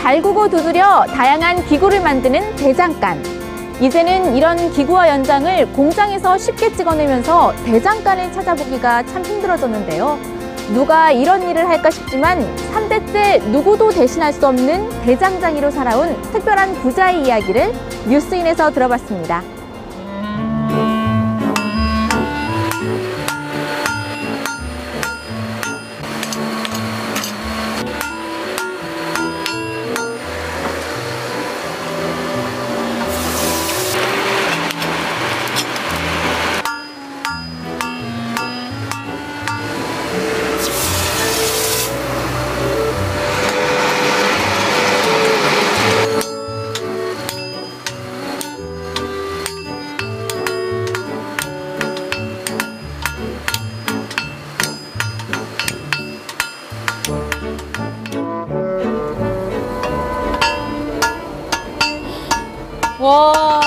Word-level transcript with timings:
달구고 0.00 0.48
두드려 0.50 1.04
다양한 1.06 1.66
기구를 1.66 2.00
만드는 2.00 2.56
대장간. 2.56 3.22
이제는 3.80 4.36
이런 4.36 4.70
기구와 4.72 5.08
연장을 5.08 5.72
공장에서 5.72 6.36
쉽게 6.36 6.74
찍어내면서 6.74 7.54
대장간을 7.64 8.32
찾아보기가 8.32 9.04
참 9.06 9.24
힘들어졌는데요. 9.24 10.18
누가 10.74 11.10
이런 11.10 11.48
일을 11.48 11.68
할까 11.68 11.90
싶지만 11.90 12.46
3대째 12.72 13.42
누구도 13.48 13.90
대신할 13.90 14.32
수 14.32 14.46
없는 14.46 14.88
대장장이로 15.02 15.70
살아온 15.70 16.20
특별한 16.32 16.74
부자의 16.74 17.22
이야기를 17.22 17.72
뉴스인에서 18.08 18.70
들어봤습니다. 18.70 19.59
와. 63.00 63.60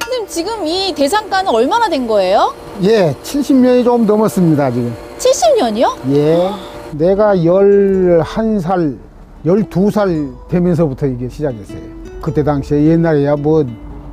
선생님, 0.00 0.28
지금 0.28 0.66
이 0.66 0.92
대장간은 0.94 1.50
얼마나 1.52 1.88
된 1.88 2.06
거예요? 2.06 2.52
예, 2.82 3.14
70년이 3.22 3.84
좀 3.84 4.06
넘었습니다, 4.06 4.70
지금. 4.70 4.94
70년이요? 5.18 5.92
예. 6.12 6.50
내가 6.92 7.34
11살, 7.36 8.98
12살 9.44 10.48
되면서부터 10.48 11.06
이게 11.06 11.28
시작했어요. 11.28 11.78
그때 12.20 12.44
당시에 12.44 12.84
옛날에야 12.84 13.36
뭐 13.36 13.64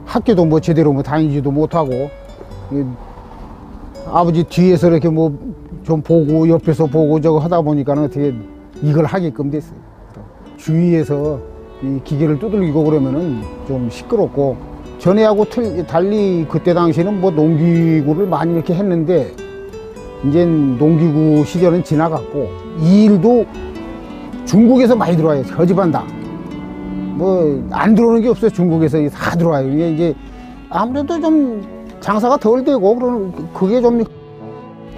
학교도 0.06 0.46
뭐 0.46 0.60
제대로 0.60 0.94
뭐 0.94 1.04
다니지도 1.04 1.52
못하고, 1.52 2.10
이 2.72 2.84
아버지 4.12 4.44
뒤에서 4.44 4.88
이렇게 4.88 5.10
뭐 5.10 5.34
좀 5.84 6.02
보고 6.02 6.48
옆에서 6.48 6.86
보고 6.86 7.20
저거 7.20 7.40
하다 7.40 7.60
보니까는 7.60 8.06
어떻게 8.06 8.34
이걸 8.82 9.04
하게끔 9.04 9.52
됐어요. 9.52 9.76
주위에서 10.56 11.40
이 11.84 12.00
기계를 12.04 12.40
두들기고 12.40 12.84
그러면은 12.84 13.42
좀 13.68 13.90
시끄럽고 13.90 14.56
전에하고 15.00 15.46
틀, 15.46 15.86
달리 15.86 16.46
그때 16.50 16.74
당시에는 16.74 17.20
뭐 17.20 17.30
농기구를 17.32 18.26
많이 18.28 18.54
이렇게 18.54 18.74
했는데 18.74 19.32
이제 20.28 20.46
농기구 20.46 21.44
시절은 21.46 21.84
지나갔고 21.84 22.50
이 22.82 23.06
일도 23.06 23.46
중국에서 24.46 24.96
많이 24.96 25.18
들어와요. 25.18 25.44
저 25.46 25.66
집안 25.66 25.92
다. 25.92 26.06
뭐 27.16 27.62
안 27.72 27.94
들어오는 27.96 28.22
게 28.22 28.30
없어요. 28.30 28.50
중국에서 28.50 28.98
다 29.10 29.36
들어와요. 29.36 29.70
이게 29.70 29.92
이제 29.92 30.16
아무래도 30.70 31.20
좀 31.20 31.62
장사가 32.00 32.38
덜 32.38 32.64
되고 32.64 32.96
그런 32.96 33.34
그게 33.54 33.82
좀 33.82 34.04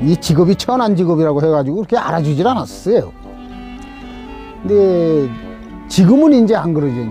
이 0.01 0.15
직업이 0.17 0.55
천한 0.55 0.95
직업이라고 0.95 1.41
해가지고 1.41 1.77
그렇게 1.77 1.97
알아주질 1.97 2.45
않았어요. 2.45 3.11
근데 4.61 5.29
지금은 5.87 6.33
이제 6.43 6.55
안 6.55 6.73
그러죠 6.73 6.93
이제. 6.93 7.09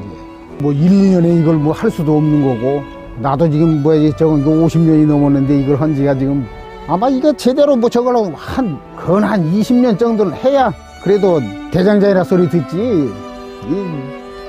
뭐 0.61 0.73
1, 0.73 0.89
2년에 0.91 1.41
이걸 1.43 1.57
뭐 1.57 1.73
할 1.73 1.91
수도 1.91 2.17
없는 2.17 2.43
거고 2.45 2.83
나도 3.21 3.51
지금 3.51 3.83
뭐 3.83 3.95
이제 3.95 4.15
저거 4.17 4.35
50년이 4.37 5.07
넘었는데 5.07 5.61
이걸 5.61 5.77
한 5.81 5.95
지가 5.95 6.17
지금 6.17 6.47
아마 6.87 7.09
이거 7.09 7.33
제대로 7.33 7.77
뭐 7.77 7.89
저걸로 7.89 8.33
한, 8.35 8.79
건 8.97 9.25
한 9.25 9.53
20년 9.53 9.99
정도는 9.99 10.33
해야 10.35 10.73
그래도 11.03 11.41
대장장이라 11.71 12.25
소리 12.25 12.49
듣지. 12.49 12.77
이, 12.77 13.85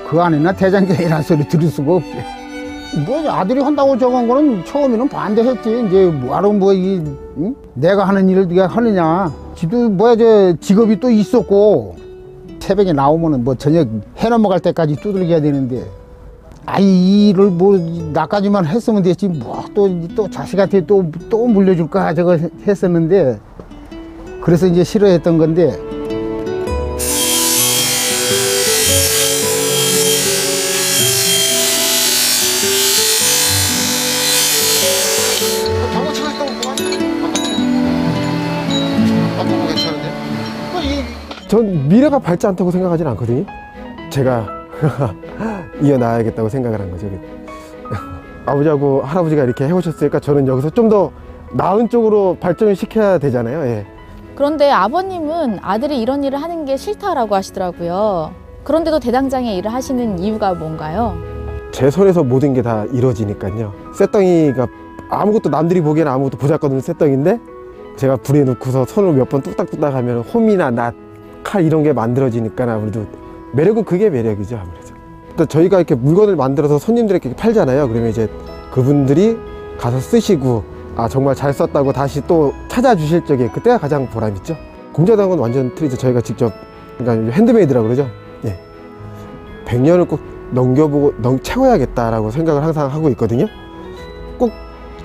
그 0.08 0.20
안에나 0.20 0.52
대장장이라 0.52 1.22
소리 1.22 1.46
들을 1.48 1.68
수가 1.68 1.94
없지. 1.96 2.10
뭐 3.06 3.30
아들이 3.30 3.60
한다고 3.60 3.98
저건 3.98 4.26
거는 4.28 4.64
처음에는 4.64 5.08
반대했지. 5.08 5.86
이제 5.86 6.06
뭐하러 6.06 6.52
뭐 6.52 6.72
이, 6.72 7.02
응? 7.38 7.54
내가 7.74 8.06
하는 8.08 8.28
일을 8.28 8.48
네가 8.48 8.68
하느냐. 8.68 9.30
지도 9.54 9.88
뭐야 9.90 10.16
저 10.16 10.54
직업이 10.60 10.98
또 11.00 11.10
있었고 11.10 11.96
새벽에 12.66 12.92
나오면은 12.92 13.44
뭐 13.44 13.54
저녁 13.54 13.88
해 14.18 14.28
넘어갈 14.28 14.58
때까지 14.58 14.96
두들겨야 14.96 15.40
되는데 15.40 15.84
아이 16.64 16.82
이 16.84 17.28
일을 17.28 17.50
뭐 17.52 17.78
나까지만 18.12 18.66
했으면 18.66 19.04
됐지 19.04 19.28
뭐또또 19.28 20.28
자식한테 20.28 20.84
또 20.84 21.04
또 21.30 21.46
물려줄까 21.46 22.12
저거 22.14 22.36
했었는데 22.66 23.38
그래서 24.40 24.66
이제 24.66 24.82
싫어했던 24.82 25.38
건데 25.38 25.78
전 41.56 41.88
미래가 41.88 42.18
밝지 42.18 42.46
않다고 42.46 42.70
생각하진 42.70 43.06
않거든요. 43.06 43.46
제가 44.10 44.46
이어나야겠다고 45.80 46.50
생각을 46.50 46.78
한 46.82 46.90
거죠. 46.90 47.06
아버지하고 48.44 49.00
할아버지가 49.00 49.42
이렇게 49.44 49.66
해오셨으니까 49.66 50.20
저는 50.20 50.46
여기서 50.46 50.68
좀 50.70 50.90
더 50.90 51.10
나은 51.52 51.88
쪽으로 51.88 52.36
발전을 52.40 52.76
시켜야 52.76 53.16
되잖아요. 53.16 53.62
예. 53.68 53.86
그런데 54.34 54.70
아버님은 54.70 55.60
아들이 55.62 55.98
이런 56.02 56.24
일을 56.24 56.42
하는 56.42 56.66
게 56.66 56.76
싫다라고 56.76 57.34
하시더라고요. 57.34 58.32
그런데도 58.64 59.00
대장장의 59.00 59.56
일을 59.56 59.72
하시는 59.72 60.18
이유가 60.18 60.52
뭔가요? 60.52 61.16
제 61.72 61.88
손에서 61.88 62.22
모든 62.22 62.52
게 62.52 62.60
다 62.62 62.84
이루어지니까요. 62.92 63.72
쇳덩이가 63.94 64.66
아무것도 65.08 65.48
남들이 65.48 65.80
보기에는 65.80 66.12
아무것도 66.12 66.36
보잘것없는 66.36 66.82
쇳덩인데 66.82 67.38
제가 67.96 68.16
불에 68.16 68.44
넣고서 68.44 68.84
손을 68.84 69.14
몇 69.14 69.30
번 69.30 69.40
뚝딱뚝딱 69.40 69.94
하면 69.94 70.18
홈이나 70.20 70.70
낫, 70.70 70.94
칼 71.46 71.64
이런 71.64 71.84
게 71.84 71.92
만들어지니까 71.92 72.64
아무래도 72.64 73.06
매력은 73.52 73.84
그게 73.84 74.10
매력이죠 74.10 74.56
아무래도. 74.56 74.96
또 75.36 75.46
저희가 75.46 75.76
이렇게 75.76 75.94
물건을 75.94 76.34
만들어서 76.34 76.78
손님들에게 76.78 77.36
팔잖아요. 77.36 77.88
그러면 77.88 78.10
이제 78.10 78.28
그분들이 78.72 79.38
가서 79.78 80.00
쓰시고 80.00 80.64
아 80.96 81.08
정말 81.08 81.36
잘 81.36 81.52
썼다고 81.52 81.92
다시 81.92 82.26
또 82.26 82.52
찾아주실 82.68 83.26
적에 83.26 83.48
그때가 83.48 83.78
가장 83.78 84.08
보람있죠. 84.08 84.56
공자당은 84.92 85.38
완전 85.38 85.72
틀리죠. 85.74 85.96
저희가 85.96 86.20
직접 86.20 86.52
그러니까 86.98 87.32
핸드메이드라고 87.32 87.86
그러죠. 87.86 88.08
예. 88.44 88.58
100년을 89.66 90.08
꼭 90.08 90.20
넘겨보고 90.50 91.14
넘 91.18 91.38
채워야겠다라고 91.38 92.30
생각을 92.30 92.64
항상 92.64 92.90
하고 92.90 93.08
있거든요. 93.10 93.46
꼭 94.38 94.50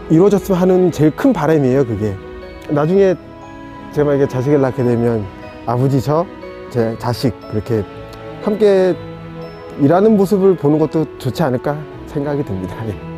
이루어졌으면 0.09 0.59
하는 0.59 0.91
제일 0.91 1.15
큰 1.15 1.33
바람이에요, 1.33 1.85
그게. 1.85 2.15
나중에 2.69 3.15
제가 3.91 4.05
만약에 4.05 4.27
자식을 4.27 4.61
낳게 4.61 4.83
되면 4.83 5.40
아버지 5.65 6.01
저, 6.01 6.25
제 6.69 6.95
자식 6.97 7.33
그렇게 7.51 7.83
함께 8.41 8.95
일하는 9.79 10.17
모습을 10.17 10.55
보는 10.55 10.79
것도 10.79 11.17
좋지 11.17 11.43
않을까 11.43 11.77
생각이 12.07 12.43
듭니다. 12.43 12.75
예. 12.87 13.10